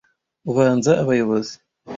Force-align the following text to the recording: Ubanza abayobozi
Ubanza 0.49 0.91
abayobozi 1.03 1.53